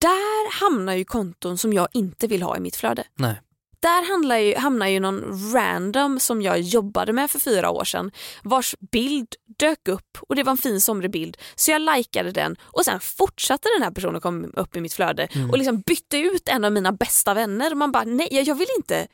[0.00, 3.04] Där hamnar ju konton som jag inte vill ha i mitt flöde.
[3.14, 3.40] nej.
[3.82, 8.10] Där ju, hamnar ju någon random som jag jobbade med för fyra år sedan
[8.42, 12.56] vars bild dök upp och det var en fin somrig bild så jag likade den
[12.62, 15.50] och sen fortsatte den här personen komma upp i mitt flöde Mm.
[15.50, 19.06] och liksom bytte ut en av mina bästa vänner man bara nej jag vill inte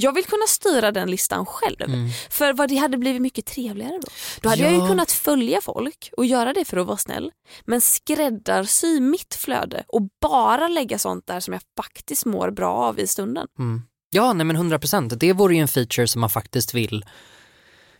[0.00, 1.82] jag vill kunna styra den listan själv.
[1.82, 2.08] Mm.
[2.30, 4.08] För vad det hade blivit mycket trevligare då.
[4.40, 4.88] Då hade jag ju Ja.
[4.88, 7.32] kunnat följa folk och göra det för att vara snäll.
[7.64, 12.98] Men skräddarsy mitt flöde och bara lägga sånt där som jag faktiskt mår bra av
[13.00, 13.46] i stunden.
[13.58, 13.82] Mm.
[14.10, 15.12] Ja, nej men 100 procent.
[15.20, 17.04] Det vore ju en feature som man faktiskt vill,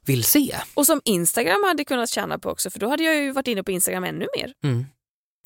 [0.05, 0.57] vill se.
[0.75, 3.63] Och som Instagram hade kunnat tjäna på också för då hade jag ju varit inne
[3.63, 4.53] på Instagram ännu mer.
[4.65, 4.87] Mm.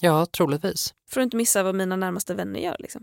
[0.00, 0.94] Ja, troligtvis.
[1.10, 2.76] För att inte missa vad mina närmaste vänner gör.
[2.78, 3.02] Liksom.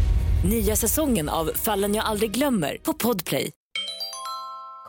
[0.45, 3.51] Nya säsongen av Fallen jag aldrig glömmer på Podplay.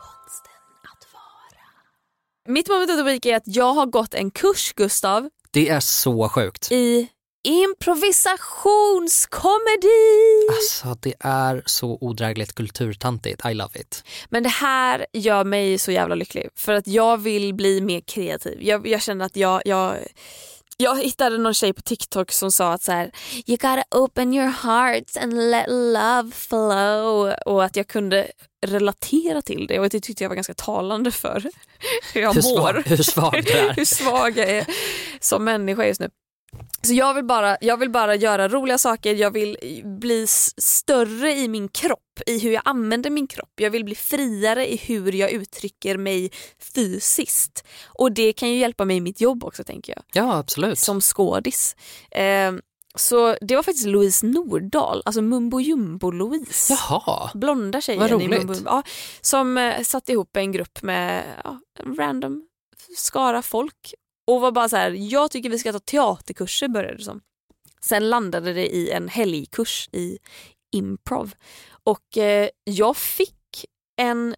[0.01, 0.51] Konsten
[0.83, 1.61] att vara.
[2.53, 5.79] Mitt moment of the week är att jag har gått en kurs, Gustav, Det är
[5.79, 6.71] så sjukt.
[6.71, 7.07] i
[7.47, 10.47] improvisationskomedi.
[10.49, 13.45] Alltså det är så odrägligt kulturtantigt.
[13.45, 14.03] I love it.
[14.29, 18.57] Men det här gör mig så jävla lycklig för att jag vill bli mer kreativ.
[18.61, 19.97] Jag, jag känner att jag, jag
[20.83, 23.11] jag hittade någon tjej på TikTok som sa att så här,
[23.45, 28.27] you gotta open your hearts and let love flow och att jag kunde
[28.65, 31.43] relatera till det och det tyckte jag var ganska talande för
[32.13, 32.57] hur jag Hur mår.
[32.73, 33.73] svag, hur svag du är.
[33.75, 34.65] hur svag jag är
[35.19, 36.09] som människa just nu.
[36.81, 39.57] Så jag vill, bara, jag vill bara göra roliga saker, jag vill
[39.99, 40.25] bli
[40.57, 43.51] större i min kropp, i hur jag använder min kropp.
[43.55, 46.31] Jag vill bli friare i hur jag uttrycker mig
[46.75, 47.63] fysiskt.
[47.87, 50.79] Och det kan ju hjälpa mig i mitt jobb också tänker jag, Ja, absolut.
[50.79, 51.75] som skådis.
[52.11, 52.51] Eh,
[52.95, 57.31] så det var faktiskt Louise Nordahl, alltså Mumbo Jumbo-Louise Jaha.
[57.33, 58.27] blonda tjejen i.
[58.27, 58.83] Mumbo, ja,
[59.21, 61.59] som eh, satte ihop en grupp med ja,
[61.97, 62.41] random
[62.97, 63.93] skara folk
[64.27, 67.21] och var bara så här, jag tycker vi ska ta teaterkurser började det som.
[67.81, 70.19] Sen landade det i en helgkurs i
[70.71, 71.33] improv
[71.83, 74.35] och eh, jag fick en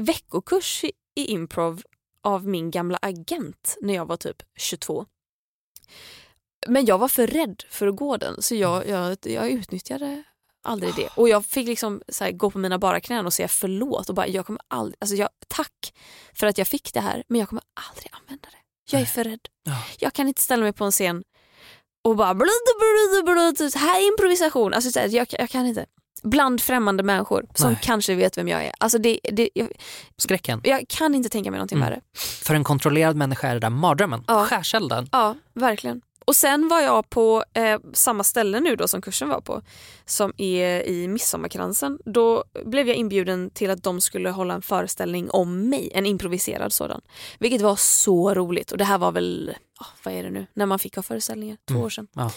[0.00, 1.82] veckokurs i, i improv
[2.22, 5.06] av min gamla agent när jag var typ 22.
[6.66, 10.24] Men jag var för rädd för att gå den så jag, jag, jag utnyttjade
[10.62, 11.08] aldrig det.
[11.16, 14.14] Och jag fick liksom så här, gå på mina bara knän och säga förlåt och
[14.14, 15.94] bara jag kommer aldrig, alltså jag, tack
[16.34, 18.65] för att jag fick det här men jag kommer aldrig använda det.
[18.90, 19.40] Jag är för rädd.
[19.64, 19.82] Ja.
[19.98, 21.22] Jag kan inte ställa mig på en scen
[22.04, 22.50] och bara blud,
[23.24, 23.24] blud,
[23.58, 24.74] blud, så här är improvisation.
[24.74, 25.86] Alltså, så här, jag, jag kan inte.
[26.22, 27.80] Bland främmande människor som Nej.
[27.82, 28.72] kanske vet vem jag är.
[28.78, 29.68] Alltså, det, det, jag,
[30.18, 30.60] Skräcken.
[30.64, 31.88] jag kan inte tänka mig någonting Mm.
[31.90, 32.00] värre.
[32.18, 34.24] För en kontrollerad människa är det där mardrömmen.
[34.26, 34.44] Ja.
[34.46, 35.08] Skärselden.
[35.12, 36.00] Ja, verkligen.
[36.26, 39.62] Och sen var jag på eh, samma ställe nu då som kursen var på,
[40.04, 41.98] som är i Midsommarkransen.
[42.04, 46.72] Då blev jag inbjuden till att de skulle hålla en föreställning om mig, en improviserad
[46.72, 47.00] sådan.
[47.38, 50.66] Vilket var så roligt och det här var väl, oh, vad är det nu, när
[50.66, 51.84] man fick ha föreställningar, två Mm.
[51.86, 52.08] år sedan.
[52.14, 52.30] Ja.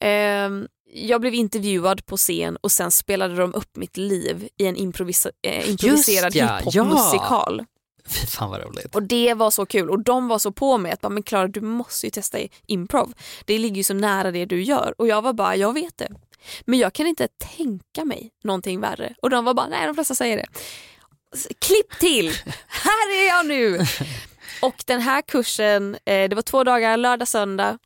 [0.00, 4.76] Ehm, jag blev intervjuad på scen och sen spelade de upp mitt liv i en
[4.76, 7.64] improvisa- eh, improviserad ja, hiphopmusikal.
[8.08, 8.94] Fy fan vad roligt.
[8.94, 11.48] Och det var så kul och de var så på mig att bara, men Klara
[11.48, 13.12] du måste ju testa improv.
[13.44, 16.08] Det ligger ju så nära det du gör och jag var bara jag vet det.
[16.64, 19.14] Men jag kan inte tänka mig någonting värre.
[19.22, 20.46] Och de var bara nej de flesta säger det.
[21.58, 22.28] Klipp till!
[22.66, 23.86] Här är jag nu!
[24.62, 27.78] Och den här kursen, eh, det var två dagar, lördag, söndag.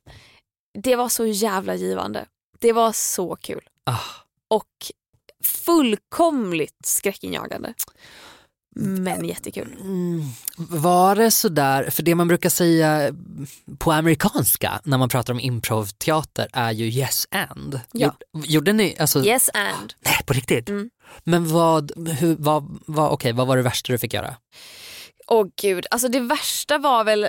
[0.79, 2.27] Det var så jävla givande.
[2.59, 3.69] Det var så kul.
[3.87, 3.99] Ah.
[4.49, 4.93] Och
[5.45, 7.75] fullkomligt skräckinjagande.
[8.75, 9.77] Men jättekul.
[9.81, 10.23] Mm.
[10.57, 13.15] Var det sådär, för det man brukar säga
[13.79, 17.81] på amerikanska när man pratar om improvteater är ju yes and.
[17.93, 18.15] Ja.
[18.45, 19.95] Gjorde, ni, alltså, Yes and.
[20.01, 20.69] nej på riktigt?
[20.69, 20.91] Mm.
[21.25, 24.37] Men vad, hur, vad, vad, okej, vad var det värsta du fick göra?
[25.27, 27.27] Åh gud, alltså det värsta var väl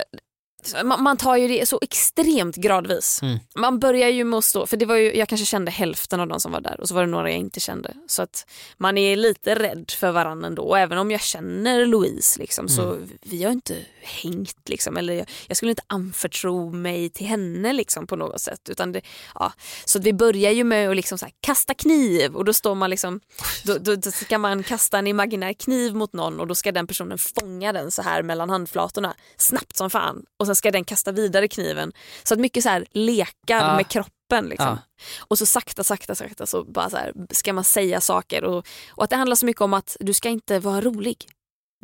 [0.84, 3.22] man, tar ju det så extremt gradvis.
[3.22, 3.38] Mm.
[3.54, 6.28] Man börjar ju med att stå, för det var ju, jag kanske kände hälften av
[6.28, 7.94] de som var där och så var det några jag inte kände.
[8.06, 8.46] Så att
[8.76, 10.62] man är lite rädd för varandra ändå.
[10.62, 14.96] Och även om jag känner Louise liksom, så vi har inte hängt liksom.
[14.96, 18.68] Eller jag, jag skulle inte anförtro mig till henne liksom på något sätt.
[18.68, 19.00] Utan det,
[19.34, 19.52] ja.
[19.84, 22.90] Så att vi börjar ju med att liksom här, kasta kniv och då står man
[22.90, 23.20] liksom,
[23.64, 26.86] då, då, då ska man kasta en imaginär kniv mot någon och då ska den
[26.86, 30.24] personen fånga den så här mellan handflatorna snabbt som fan.
[30.36, 31.92] Och sen ska den kasta vidare kniven.
[32.22, 33.76] Så att mycket så här lekar Ja.
[33.76, 34.44] med kroppen.
[34.48, 34.66] Liksom.
[34.66, 34.78] Ja.
[35.18, 38.44] Och så sakta, sakta, sakta så bara så här, ska man säga saker.
[38.44, 41.26] Och, och att det handlar så mycket om att du ska inte vara rolig.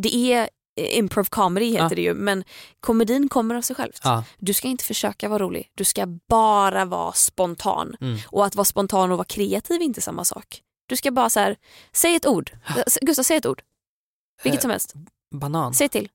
[0.02, 0.48] Det är
[0.80, 1.94] eh, improv comedy heter Ja.
[1.94, 2.44] det ju, men
[2.80, 4.00] komedin kommer av sig självt.
[4.04, 4.24] Ja.
[4.38, 7.96] Du ska inte försöka vara rolig, du ska bara vara spontan.
[8.00, 8.18] Mm.
[8.26, 10.62] Och att vara spontan och vara kreativ är inte samma sak.
[10.88, 11.56] Du ska bara så här,
[11.92, 12.50] säg ett ord.
[13.00, 13.62] Gustav, säg ett ord.
[14.42, 14.94] Vilket Eh, som helst.
[15.34, 16.08] Banan, Säg till,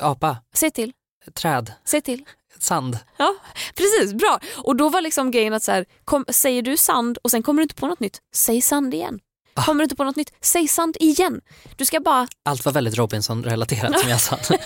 [0.00, 0.92] apa, säg till,
[1.34, 2.24] träd, säg till.
[2.58, 2.98] sand.
[3.16, 3.34] Ja,
[3.74, 4.12] precis.
[4.12, 4.40] Bra.
[4.56, 7.60] Och då var liksom grejen att så här, kom, säger du sand och sen kommer
[7.60, 9.20] du inte på något nytt, säg sand igen.
[9.54, 9.64] Ah.
[9.64, 11.40] Kommer du inte på något nytt, säg sand igen.
[11.76, 12.28] Du ska bara...
[12.44, 14.38] Allt var väldigt Robinson-relaterat som jag sa.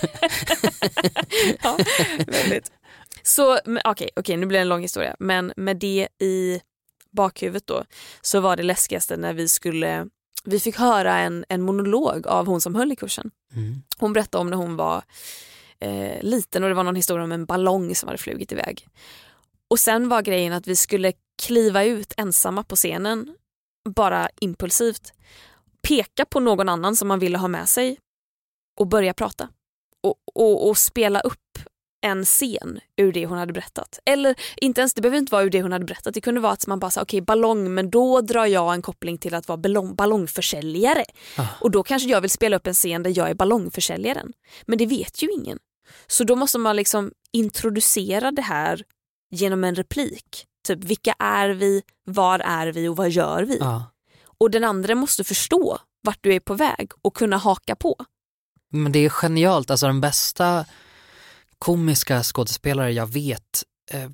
[1.62, 1.78] ja,
[2.26, 2.72] väldigt.
[3.22, 5.16] Så okej, okej, nu blir det en lång historia.
[5.18, 6.60] Men med det i
[7.10, 7.84] bakhuvudet då
[8.20, 10.06] så var det läskigaste när vi skulle
[10.44, 13.30] vi fick höra en, en monolog av hon som höll i kursen.
[13.54, 13.82] Mm.
[13.98, 15.02] Hon berättade om när hon var
[15.82, 18.86] eh, liten och det var någon historia om en ballong som hade flugit iväg.
[19.68, 23.36] Och sen var grejen att vi skulle kliva ut ensamma på scenen,
[23.88, 25.12] bara impulsivt,
[25.88, 27.98] peka på någon annan som man ville ha med sig
[28.80, 29.48] och börja prata.
[30.02, 31.58] Och, och, och spela upp
[32.06, 33.98] en scen ur det hon hade berättat.
[34.04, 36.14] Eller inte ens, det behöver inte vara ur det hon hade berättat.
[36.14, 39.18] Det kunde vara att man bara sa okej ballong men då drar jag en koppling
[39.18, 41.04] till att vara ballong, ballongförsäljare.
[41.36, 41.46] Ah.
[41.60, 44.32] Och då kanske jag vill spela upp en scen där jag är ballongförsäljaren.
[44.62, 45.58] Men det vet ju ingen.
[46.06, 48.82] Så då måste man liksom introducera det här
[49.30, 50.46] genom en replik.
[50.66, 53.58] Typ vilka är vi, var är vi och vad gör vi?
[53.58, 53.84] Ja.
[54.38, 57.96] Och den andra måste förstå vart du är på väg och kunna haka på.
[58.70, 60.64] Men det är genialt, alltså den bästa
[61.58, 64.10] komiska skådespelare jag vet, eh,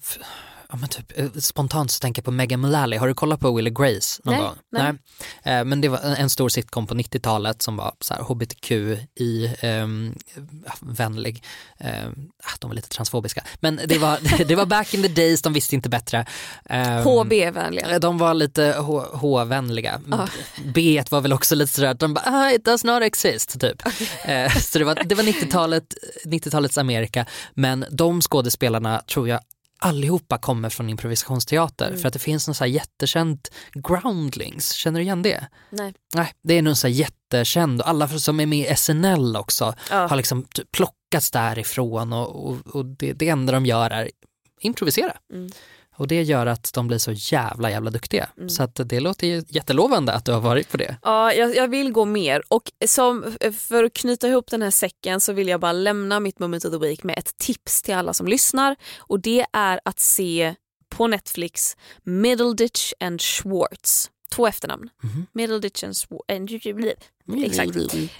[0.72, 3.56] ja, men typ, eh, spontant så tänker jag på Megan Mullally, har du kollat på
[3.56, 4.56] Will Grace någon Nej, gång?
[4.70, 4.92] nej.
[5.42, 8.72] Eh, men det var en, stor sitcom på 90-talet som var så här hbtq
[9.14, 10.14] i ehm,
[10.80, 11.44] vänlig,
[11.78, 12.08] eh,
[12.44, 15.52] ah, de var lite transfobiska, men det var, det var back in the days, de
[15.52, 16.26] visste inte bättre.
[16.64, 17.98] Ehm, HB-vänliga.
[17.98, 18.74] de var lite
[19.12, 20.00] H-vänliga.
[20.10, 20.28] Ah.
[20.74, 23.82] B var väl också lite sådär de bara, ah, it does not exist, typ.
[24.24, 29.40] Eh, så det var, det var 90-talet, 90-talets Amerika, men de skådespelarna tror jag
[29.78, 35.04] allihopa kommer från improvisationsteater för att det finns någon så här jättekänd Groundlings, känner du
[35.04, 35.46] igen det?
[35.70, 35.94] Nej.
[36.14, 39.74] Nej, det är någon så här jättekänd och alla som är med i SNL också
[39.90, 40.06] Ja.
[40.06, 44.10] har liksom plockats därifrån och, och, och det, det enda de gör är
[44.60, 45.12] improvisera.
[45.32, 45.50] Mm.
[45.98, 48.28] Och det gör att de blir så jävla jävla duktiga.
[48.36, 48.48] Mm.
[48.48, 50.96] Så att det låter ju jättelovande att du har varit på det.
[51.02, 55.20] Ja, jag, jag vill gå mer och som, för att knyta ihop den här säcken
[55.20, 58.14] så vill jag bara lämna mitt moment of the week med ett tips till alla
[58.14, 60.54] som lyssnar och det är att se
[60.88, 64.10] på Netflix Middleditch and Schwartz.
[64.30, 64.88] Två efternamn.
[65.02, 65.26] Mhm.
[65.32, 66.24] Middleditch and Schwartz.
[67.44, 67.68] Exakt.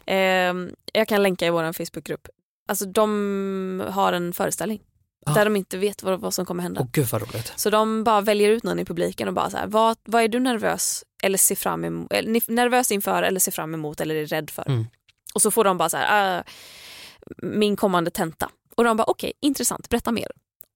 [0.07, 2.29] Ehm, jag kan länka i vår Facebookgrupp.
[2.69, 4.81] Alltså de har en föreställning
[5.26, 5.35] Ah.
[5.35, 6.81] där de inte vet vad, vad som kommer hända.
[6.81, 7.52] Åh gud vad roligt.
[7.57, 10.28] Så de bara väljer ut någon i publiken och bara så här, vad, vad är
[10.28, 14.14] du nervös eller ser fram emot, eller, ni- nervös inför eller ser fram emot eller
[14.14, 14.68] är rädd för?
[14.68, 14.87] Mm.
[15.35, 16.44] Och så får de bara så här, "Ah,
[17.42, 18.50] min kommande tenta.
[18.76, 20.28] Och de bara okej, intressant, berätta mer.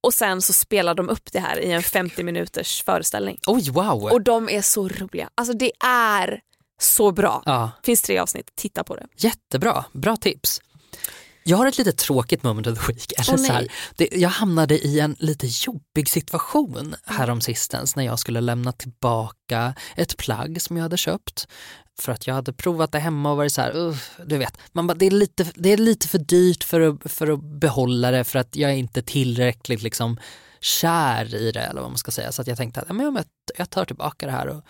[0.03, 3.39] Och sen så spelar de upp det här i en 50 minuters föreställning.
[3.47, 4.03] Oj, wow!
[4.05, 5.31] Och de är så roliga.
[5.35, 6.41] Alltså det är
[6.81, 7.43] så bra.
[7.47, 9.07] ja, Finns tre avsnitt, titta på det.
[9.17, 10.61] jättebra, bra tips.
[11.45, 13.13] Jag har ett lite tråkigt moment of the week.
[13.19, 18.19] Eller Åh, så här, det, jag hamnade i en lite jobbig situation häromsistens när jag
[18.19, 21.47] skulle lämna tillbaka ett plagg som jag hade köpt.
[22.01, 24.87] För att jag hade provat det hemma och varit så här, "Uff", du vet, man
[24.87, 28.25] bara, det, är lite, det är lite för dyrt för att, för att behålla det
[28.25, 30.19] för att jag är inte tillräckligt liksom
[30.61, 32.33] kär i det eller vad man ska säga.
[32.33, 33.25] Så att jag tänkte att ja, men jag,
[33.59, 34.47] jag tar tillbaka det här.
[34.47, 34.65] Och,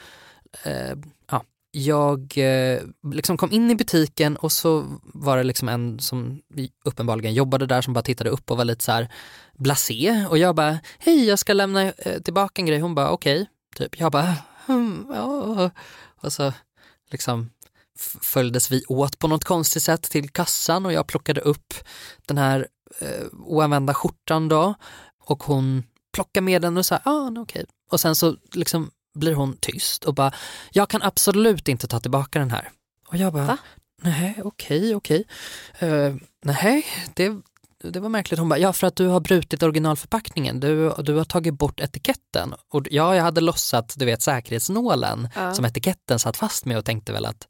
[0.67, 0.97] eh,
[1.31, 2.83] ja, jag eh,
[3.13, 6.43] liksom kom in i butiken och så var det liksom en som
[6.85, 9.13] uppenbarligen jobbade där som bara tittade upp och var lite så här
[9.55, 12.79] blasé och jag bara hej jag ska lämna eh, tillbaka en grej.
[12.79, 14.01] Hon bara okej, typ.
[14.01, 15.71] Jag bara hmm, ja.
[16.21, 16.53] Och så
[17.11, 17.51] liksom
[18.21, 21.75] följdes vi åt på något konstigt sätt till kassan och jag plockade upp
[22.27, 22.69] den här
[23.01, 24.75] eh, oanvända skjortan då
[25.19, 25.83] och hon
[26.13, 27.43] plockade med den och sa, ja ah, okej.
[27.43, 27.65] okej.
[27.91, 30.33] Och sen så liksom blir hon tyst och bara,
[30.73, 32.71] jag kan absolut inte ta tillbaka den här.
[33.09, 33.59] Och jag bara, Va?
[34.03, 35.25] nej okej, okej.
[35.83, 37.33] Uh, nej, det,
[37.85, 38.41] det var märkligt.
[38.41, 42.55] Hon bara, ja för att du har brutit originalförpackningen, du, du har tagit bort etiketten.
[42.69, 45.55] Och ja, jag hade lossat, du vet säkerhetsnålen Ja.
[45.55, 47.49] som etiketten satt fast med och tänkte väl att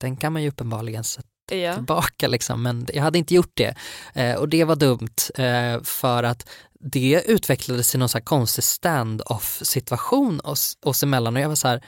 [0.00, 1.74] den kan man ju uppenbarligen sätta Ja.
[1.74, 3.74] tillbaka liksom, men jag hade inte gjort det.
[4.14, 6.48] Eh, och det var dumt eh, för att
[6.80, 11.54] det utvecklades i någon så här konstig stand-off situation oss, oss emellan och jag var
[11.56, 11.84] så här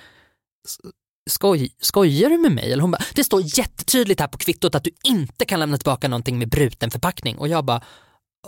[1.31, 2.73] Skoj, skojar du med mig?
[2.73, 6.09] Eller hon bara, det står jättetydligt här på kvittot att du inte kan lämna tillbaka
[6.09, 7.39] någonting med bruten förpackning.
[7.39, 7.81] Och jag bara,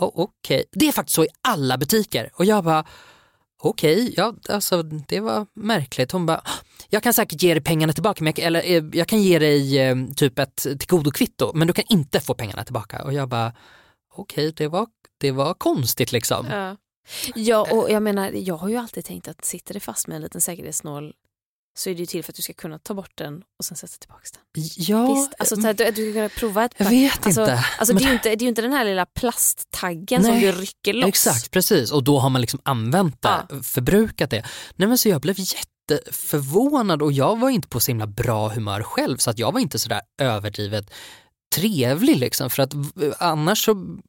[0.00, 0.64] "Oh, okej.
[0.72, 2.30] Det är faktiskt så i alla butiker.
[2.34, 2.84] Och jag bara,
[3.60, 6.12] okej, ja alltså det var märkligt.
[6.12, 9.08] Hon bara, ah, jag kan säkert ge dig pengarna tillbaka, men jag, eller eh, jag
[9.08, 13.02] kan ge dig eh, typ ett tillgodokvitto, men du kan inte få pengarna tillbaka.
[13.02, 13.52] Och jag bara,
[14.14, 14.86] okej, det, var,
[15.18, 16.46] det var konstigt liksom.
[16.50, 16.76] Ja.
[17.34, 20.22] ja, och jag menar, jag har ju alltid tänkt att sitter det fast med en
[20.22, 21.14] liten säkerhetsnål
[21.80, 23.76] så är det ju till för att du ska kunna ta bort den och sen
[23.76, 24.20] sätta tillbaka
[24.54, 24.64] den.
[24.76, 27.40] Ja, Visst, alltså, så att du, du ska kunna prova ett jag par- vet alltså,
[27.40, 27.64] inte.
[27.78, 30.32] Alltså, Men- det, är ju inte, det är ju inte den här lilla plasttaggen som
[30.34, 31.08] Nej, du rycker loss.
[31.08, 31.92] Exakt, precis.
[31.92, 33.62] Och då har man liksom använt det, Ja.
[33.62, 34.44] förbrukat det.
[34.76, 38.82] Nej men så jag blev jätteförvånad och jag var inte på så himla bra humör
[38.82, 40.90] själv så att jag var inte sådär överdrivet
[41.56, 42.72] trevlig liksom för att
[43.18, 44.00] annars så mm,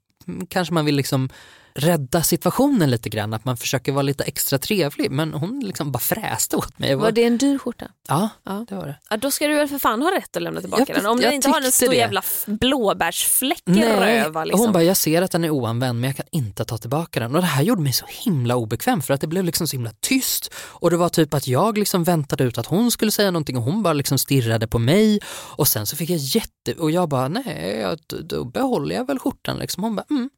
[0.49, 1.29] kanske man vill liksom
[1.73, 5.99] rädda situationen lite grann, att man försöker vara lite extra trevlig men hon liksom bara
[5.99, 6.95] fräste åt mig.
[6.95, 7.87] Var det en dyr skjorta?
[8.07, 8.65] Ja, Ja.
[8.69, 8.99] det var det.
[9.09, 11.05] Ja, då ska du väl för fan ha rätt att lämna tillbaka Jag- den.
[11.05, 11.95] Om jag inte har en stor det.
[11.95, 14.43] jävla blåbärsfläck i röva.
[14.45, 14.59] Liksom.
[14.61, 17.35] hon bara, jag ser att den är oanvänd men jag kan inte ta tillbaka den.
[17.35, 19.91] Och det här gjorde mig så himla obekväm för att det blev liksom så himla
[19.99, 20.53] tyst.
[20.55, 23.63] Och det var typ att jag liksom väntade ut att hon skulle säga någonting och
[23.63, 25.19] hon bara liksom stirrade på mig.
[25.33, 26.73] Och sen så fick jag jätte...
[26.79, 29.83] Och jag bara, nej, jag, då behåller jag väl skjortan liksom.
[29.83, 30.29] Hon bara, mm.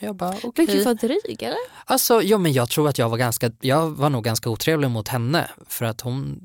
[0.00, 0.50] Jag bara, okej.
[0.54, 1.58] Brukar du vara dryg eller?
[1.84, 5.08] Alltså, ja men jag tror att jag var ganska, jag var nog ganska otrevlig mot
[5.08, 6.40] henne för att hon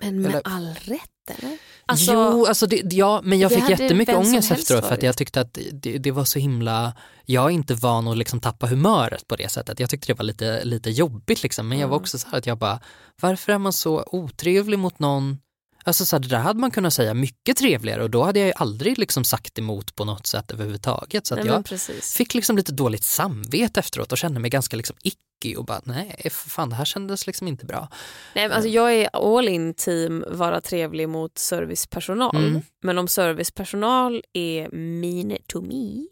[0.00, 1.58] Men med Eller- all rätt eller?
[1.96, 5.58] jo, alltså det, ja, men jag fick jättemycket ångest efteråt för att jag tyckte att
[5.72, 6.92] det, det var så himla,
[7.24, 9.80] jag är inte van att liksom tappa humöret på det sättet.
[9.80, 12.02] Jag tyckte det var lite, lite jobbigt liksom, men jag var Mm.
[12.02, 12.80] också så här att jag bara,
[13.20, 15.38] varför är man så otrevlig mot någon?
[15.86, 18.46] Alltså så här, det där hade man kunnat säga mycket trevligare och då hade jag
[18.46, 21.26] ju aldrig liksom sagt emot på något sätt överhuvudtaget.
[21.26, 22.14] Så att Nej, jag precis.
[22.14, 26.28] fick liksom lite dåligt samvete efteråt och kände mig ganska liksom icky och bara nej,
[26.32, 27.88] fan det här kändes liksom inte bra.
[28.34, 32.36] Nej, men alltså, jag är all in team vara trevlig mot servicepersonal.
[32.36, 32.62] Mm.
[32.82, 36.06] Men om servicepersonal är mean to me,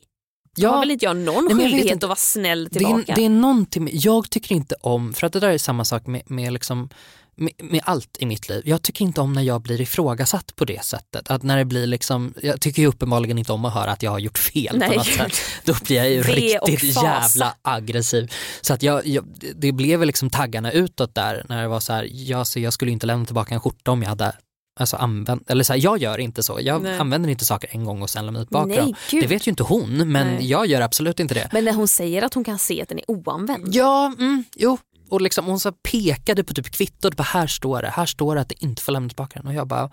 [0.57, 2.07] då Ja, har väl inte jag någon Nej, jag skyldighet inte.
[2.07, 3.15] att vara snäll Det är, tillbaka.
[3.15, 6.31] det är någonting, jag tycker inte om, för att det där är samma sak med,
[6.31, 6.89] med, liksom,
[7.37, 8.63] med, med allt i mitt liv.
[8.65, 11.31] Jag tycker inte om när jag blir ifrågasatt på det sättet.
[11.31, 14.11] Att när det blir liksom, jag tycker ju uppenbarligen inte om att höra att jag
[14.11, 14.89] har gjort fel Nej.
[14.89, 15.33] på något sätt.
[15.65, 18.33] Då blir jag ju riktigt jävla aggressiv.
[18.61, 22.09] Så att jag, jag, det blev liksom taggarna utåt där när det var så här,
[22.13, 24.33] jag, så jag skulle inte lämna tillbaka en skjorta om jag hade
[24.81, 26.59] Alltså använt, eller så här, jag gör inte så.
[26.61, 26.99] Jag Nej.
[26.99, 28.95] använder inte saker en gång och sen lämnar tillbaka Nej, dem.
[29.11, 29.23] gud.
[29.23, 30.51] Det vet ju inte hon, men Nej.
[30.51, 31.49] jag gör absolut inte det.
[31.53, 33.75] Men när hon säger att hon kan se att den är oanvänd.
[33.75, 34.79] Ja, mm, jo.
[35.13, 38.41] Och liksom, hon så pekade på typ kvittot, bara här står det, här står det
[38.41, 39.49] att det inte får lämna tillbaka den.
[39.49, 39.85] Och jag bara,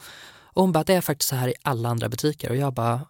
[0.43, 2.49] och hon bara, det är faktiskt så här i alla andra butiker.
[2.49, 3.01] Och jag bara,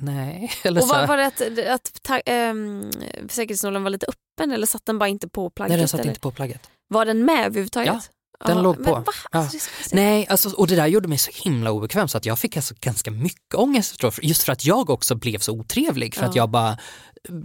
[0.00, 0.52] nej.
[0.62, 1.40] Eller Och var, var det att,
[1.74, 2.90] att ta, ähm,
[3.28, 5.70] säkerhetsnålen var lite öppen eller satt den bara inte på plagget?
[5.70, 6.10] nej den satt eller?
[6.10, 6.70] inte på plagget.
[6.88, 8.10] Var den med överhuvudtaget?
[8.40, 9.12] Ja, den låg men på.
[9.32, 9.38] Ja.
[9.38, 12.56] Alltså, Nej, alltså, och det där gjorde mig så himla obekväm så att jag fick
[12.56, 14.02] alltså ganska mycket ångest.
[14.22, 16.14] Just för att jag också blev så otrevlig.
[16.14, 16.42] För att Ja.
[16.42, 16.78] jag bara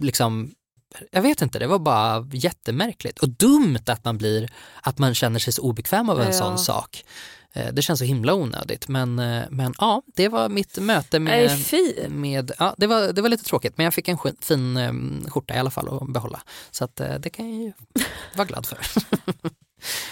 [0.02, 0.52] liksom
[1.12, 4.50] jag vet inte, det var bara jättemärkligt och dumt att man blir,
[4.82, 6.34] att man känner sig så obekväm av en Ja.
[6.34, 7.04] sån sak.
[7.54, 11.48] Eh, Det känns så himla onödigt men, eh, men ja, det var mitt möte Nej
[11.48, 11.94] med, fy.
[12.10, 14.92] med ja, det, var, det var lite tråkigt men jag fick en fin eh,
[15.30, 16.42] skjorta i alla fall att behålla.
[16.72, 17.74] Så att, det kan jag ju
[18.36, 18.78] vara glad för.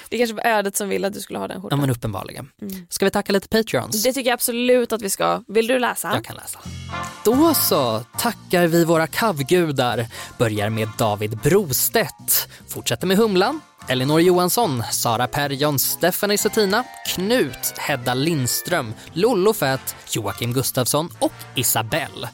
[0.10, 1.80] Det kanske var ödet som ville att du skulle ha den ja skjortan.
[1.80, 2.50] men uppenbarligen.
[2.62, 2.88] Mm.
[2.90, 4.04] Ska vi tacka lite Patreons?
[4.04, 5.44] Det tycker jag absolut att vi ska.
[5.48, 6.12] Vill du läsa?
[6.14, 6.60] Jag kan läsa.
[7.26, 10.08] Då så tackar vi våra kavgudar.
[10.38, 12.48] Börjar med David Brostedt.
[12.68, 20.54] Fortsätter med Humlan, Elinor Johansson, Sara Perjon, Stephanie Settina, Knut, Hedda Lindström, Lollo Fett, Joakim
[20.54, 22.30] Gustafsson och Isabelle.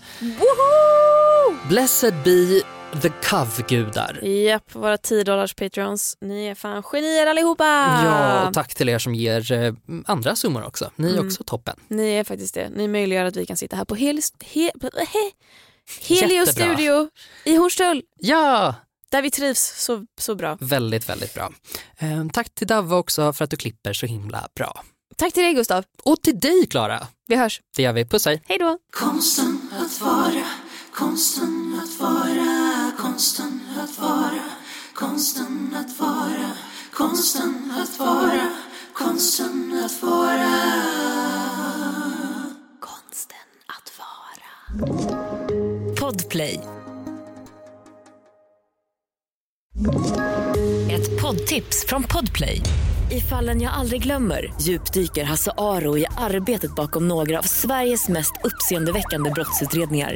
[1.69, 2.61] Blessed be
[3.01, 4.19] the kavgudar.
[4.23, 6.17] Japp, våra 10 dollars patrons.
[6.21, 7.63] Ni är fan genier allihopa!
[8.05, 9.73] Ja, och tack till er som ger eh,
[10.05, 10.91] andra summor också.
[10.95, 11.25] Ni är Mm.
[11.27, 11.75] också toppen.
[11.87, 12.69] Ni är faktiskt det.
[12.69, 16.45] Ni möjliggör att vi kan sitta här på Helios, he, he, Jättebra.
[16.45, 17.09] studio
[17.43, 18.01] i Hornstull.
[18.17, 18.75] Ja,
[19.11, 20.57] Där vi trivs så, så bra.
[20.61, 21.51] väldigt, väldigt bra.
[21.97, 24.83] Eh, tack till Davva också för att du klipper så himla bra.
[25.17, 25.83] Tack till dig Gustav.
[26.03, 27.07] Och till dig Klara.
[27.27, 27.61] Vi hörs.
[27.75, 28.05] Det gör vi.
[28.05, 28.41] Puss hej.
[28.45, 28.77] Hej då.
[28.93, 30.43] Konsten att vara,
[30.93, 34.43] konsten att vara, konsten att vara,
[34.93, 36.51] konsten att vara,
[36.93, 38.51] konsten att vara,
[38.93, 40.55] konsten att vara.
[42.79, 43.37] Konsten
[43.67, 44.49] att vara.
[45.99, 46.59] Podplay.
[50.91, 52.61] Ett poddtips från Podplay.
[53.11, 58.33] I fallen jag aldrig glömmer djupdyker Hasse Aro i arbetet bakom några av Sveriges mest
[58.43, 60.15] uppseendeväckande brottsutredningar.